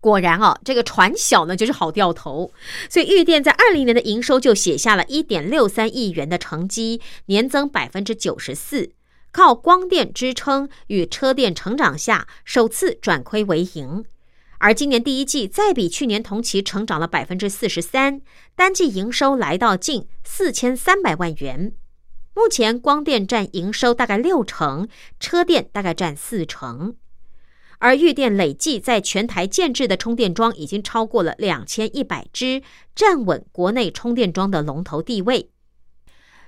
[0.00, 2.52] 果然哦，这个船小呢就是好掉头，
[2.88, 8.92] 所以玉电在二零年的营收就写下了一点六三亿元的成绩，年增百分之九十四，
[9.30, 14.04] 靠光电支撑与车电成长下，首次转亏为盈。
[14.58, 18.20] 而今年第一季再比去年同期成长了百分之四十三，
[18.54, 21.72] 单季营收来到近四千三百万元。
[22.34, 24.88] 目前光电占营收大概六成，
[25.18, 26.94] 车电大概占四成。
[27.80, 32.62] 而玉电累计在全台建制的充电桩已经超过了两千一百只，
[32.94, 35.50] 站稳国内充电桩的龙头地位。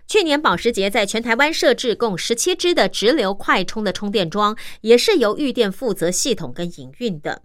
[0.06, 7.42] 去年保时捷在全台湾设置共十七只的直流快充的充电桩，也是由玉电负责系统跟营运的。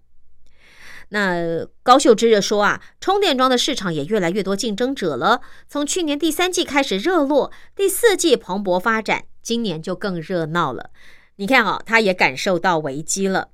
[1.10, 5.40] 那高秀芝说啊，充电桩的市场也越来越多竞争者了。
[5.66, 10.90] 从去年第三季开始热络，第四季蓬勃发展，今年就更热闹了。
[11.36, 13.48] 你看啊，他也感受到危机了。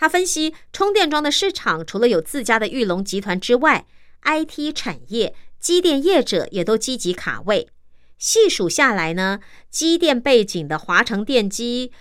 [0.00, 3.84] 他分析，充电桩的市场除了有自家的玉龙集团之外
[4.22, 7.68] ，IT 产业、机电业者也都积极卡位。
[8.16, 11.92] 细数下来呢，机电背景的华城电机、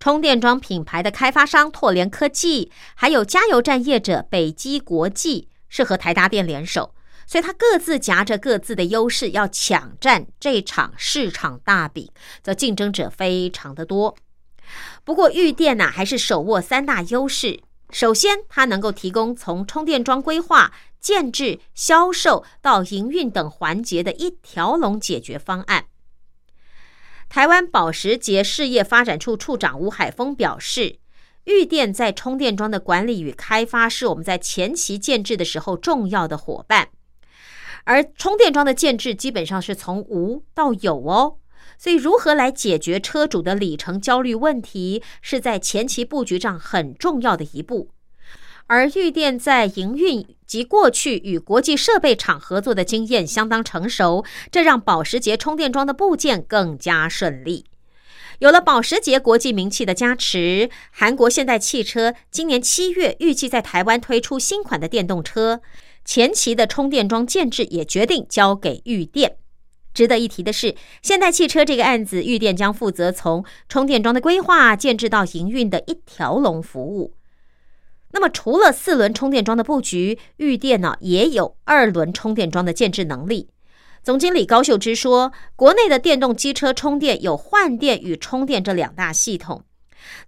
[0.00, 6.96] 充电桩品牌的开发商拓联科技，还有加油站业者北基国际，是和台达电联手，
[7.28, 12.10] 所以它各自夹着各自的优势，要抢占这场市场大饼，
[12.42, 14.16] 则竞争者非常的多。
[15.04, 17.60] 不过玉电呢，还是手握三大优势。
[17.90, 25.86] 首先，它能够提供从充电桩规划、建制、销售到营运等环节的一条龙解决方案。
[27.28, 30.98] 台湾保时捷事业发展处处长吴海峰表示，
[31.44, 36.88] 玉电在充电桩的管理与开发是我们在前期建制的时候重要的伙伴，
[37.84, 41.38] 而充电桩的建制基本上是从无到有哦。
[41.78, 47.90] 所以，如何来解决车主的里程焦虑问题，是在前期布局上很重要的一步。
[48.68, 57.66] 而玉电在营运及过去与国际设备厂合作的经验相当成熟，这让保时捷充电桩的部件更加顺利。
[58.40, 65.60] 有了保时捷国际名气的加持，韩国现代汽车今年七月预计在台湾推出新款的电动车，
[66.04, 69.36] 前期的充电桩建制也决定交给玉电。
[69.96, 77.14] 值得一提的是，现代汽车这个案子，玉电将负责从充电桩的规划、建制到营运的一条龙服务。
[78.12, 83.48] 那么，除了四轮充电桩的布局，玉电呢也有二轮充电桩的建制能力。
[84.02, 89.64] 总经理高秀芝说，国内的电动机车充电有换电与充电这两大系统。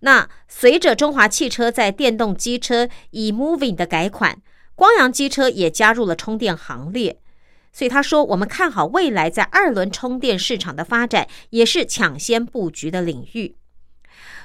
[0.00, 4.40] 那随着中华汽车在电动机车 eMoving 的改款，
[4.74, 7.20] 光阳机车也加入了充电行列。
[7.72, 13.56] 所以他说，我们看好未来在二轮充电市场的发展，也是抢先布局的领域。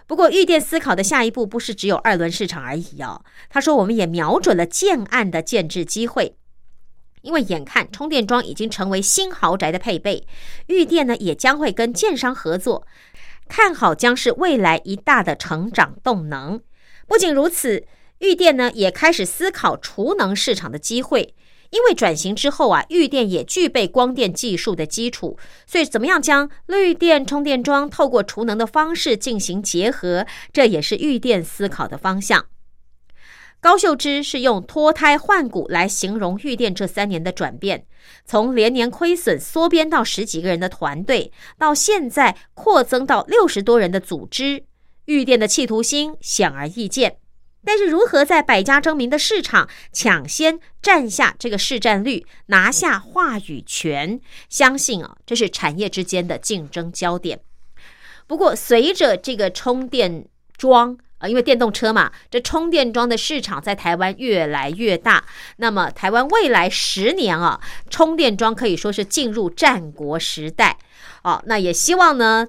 [0.06, 3.24] 不过，玉电思考的下一步不是只有二轮市场而已哦。
[3.50, 6.36] 他说，我们也瞄准了建案的建制机会，
[7.22, 10.28] 因为眼看充电桩已经成为新豪宅的配备，
[10.68, 12.86] 玉电呢也将会跟建商合作，
[13.48, 16.62] 看好将是未来一大的成长动能。
[17.08, 17.86] 不仅如此，
[18.20, 21.34] 玉电呢也开始思考储能市场的机会。
[21.74, 32.46] 因为转型之后啊，玉电也具备光电技术的基础，所以怎么样将绿电充电桩透过储能的方式进行结合，这也是玉电思考的方向。
[33.60, 37.88] 高秀芝是用脱胎换骨来形容玉电这三年的转变，
[38.24, 44.66] 从连年亏损缩编到十几个人的团队，到现在扩增到六十多人的组织，
[45.06, 47.23] 玉电的企图心显而易见。
[47.66, 54.20] 但是，如何在百家争鸣的市场抢先占下这个市占率，拿下话语权？
[54.50, 57.40] 相信啊，这是产业之间的竞争焦点。
[58.28, 60.26] 不过，随着这个充电
[60.58, 65.24] 桩啊，因为电动车嘛，这充电桩的市场在台湾越来越大。
[65.58, 70.78] 那么，台湾未来十年啊，充电桩可以说是进入战国时代。
[71.24, 72.48] 哦，那也希望呢。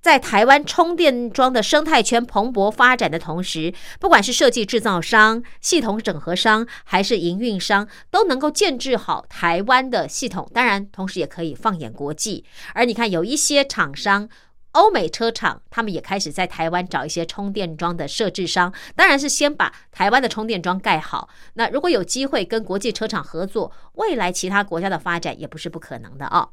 [0.00, 10.48] 在台湾充电桩的生态圈蓬勃发展的同时，不管是设计制造商、系统整合商，还是营运商，都能够建制好台湾的系统。
[10.54, 12.44] 当然，同时也可以放眼国际。
[12.74, 14.28] 而你看，有一些厂商，
[14.72, 18.72] 欧美车厂，他们也开始在台湾找一些充电桩的设置商。
[18.94, 21.28] 当然是先把台湾的充电桩盖好。
[21.54, 26.50] 那如果有机会跟国际车厂合作，未来其他国家的发展也不是不可能的哦。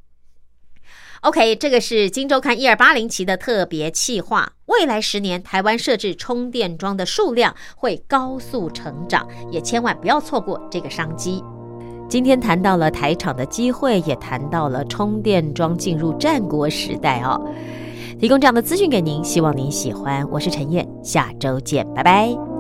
[1.26, 4.48] OK，这个是《金周刊》一二八零期的特别企划。
[4.68, 11.44] 未来十年，台湾设置充电桩的数量会高速成长，也千万不要错过这个商机。
[12.08, 17.42] 今天谈到了台厂的机会，也谈到了充电桩进入战国时代哦。
[18.20, 20.24] 提供这样的资讯给您，希望您喜欢。
[20.30, 22.55] 我是陈燕，下周见，拜拜。